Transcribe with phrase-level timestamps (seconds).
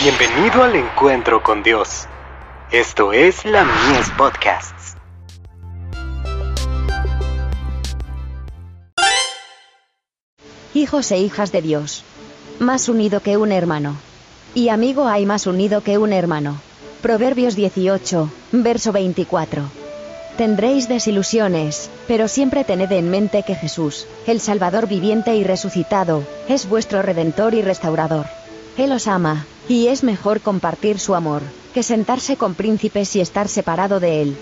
[0.00, 2.06] Bienvenido al encuentro con Dios.
[2.70, 4.94] Esto es la Mies Podcasts.
[10.72, 12.04] Hijos e hijas de Dios.
[12.60, 13.96] Más unido que un hermano.
[14.54, 16.60] Y amigo hay más unido que un hermano.
[17.02, 19.64] Proverbios 18, verso 24.
[20.36, 26.68] Tendréis desilusiones, pero siempre tened en mente que Jesús, el Salvador viviente y resucitado, es
[26.68, 28.26] vuestro Redentor y Restaurador.
[28.76, 31.42] Él os ama, y es mejor compartir su amor,
[31.74, 34.36] que sentarse con príncipes y estar separado de Él.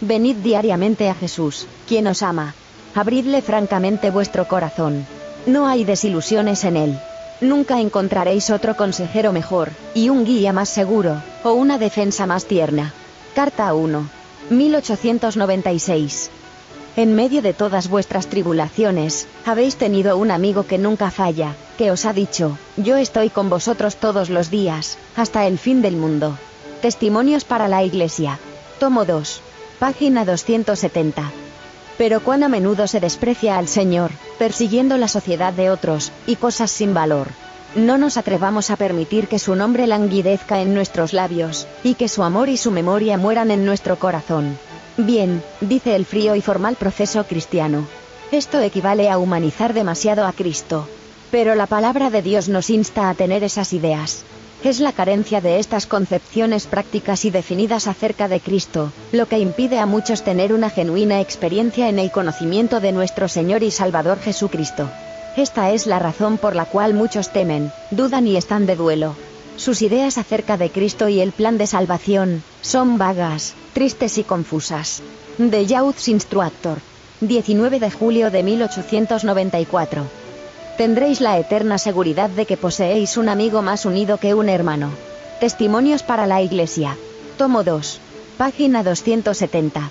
[0.00, 2.54] Venid diariamente a Jesús, quien os ama.
[2.94, 5.06] Abridle francamente vuestro corazón.
[5.46, 6.98] No hay desilusiones en Él.
[7.40, 12.94] Nunca encontraréis otro consejero mejor, y un guía más seguro, o una defensa más tierna.
[13.34, 14.08] Carta 1.
[14.50, 16.30] 1896.
[16.96, 22.04] En medio de todas vuestras tribulaciones, habéis tenido un amigo que nunca falla, que os
[22.04, 26.38] ha dicho, yo estoy con vosotros todos los días, hasta el fin del mundo.
[26.82, 28.38] Testimonios para la Iglesia.
[28.78, 29.40] Tomo 2.
[29.80, 31.32] Página 270.
[31.98, 36.70] Pero cuán a menudo se desprecia al Señor, persiguiendo la sociedad de otros, y cosas
[36.70, 37.26] sin valor.
[37.74, 42.22] No nos atrevamos a permitir que su nombre languidezca en nuestros labios, y que su
[42.22, 44.56] amor y su memoria mueran en nuestro corazón.
[44.96, 47.86] Bien, dice el frío y formal proceso cristiano.
[48.30, 50.88] Esto equivale a humanizar demasiado a Cristo.
[51.32, 54.24] Pero la palabra de Dios nos insta a tener esas ideas.
[54.62, 59.80] Es la carencia de estas concepciones prácticas y definidas acerca de Cristo, lo que impide
[59.80, 64.88] a muchos tener una genuina experiencia en el conocimiento de nuestro Señor y Salvador Jesucristo.
[65.36, 69.16] Esta es la razón por la cual muchos temen, dudan y están de duelo.
[69.56, 75.02] Sus ideas acerca de Cristo y el plan de salvación son vagas, tristes y confusas.
[75.38, 76.78] The Youth Instructor.
[77.20, 80.04] 19 de julio de 1894.
[80.76, 84.90] Tendréis la eterna seguridad de que poseéis un amigo más unido que un hermano.
[85.40, 86.96] Testimonios para la Iglesia.
[87.38, 88.00] Tomo 2.
[88.36, 89.90] Página 270.